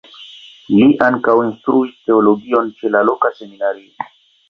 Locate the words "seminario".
3.41-4.13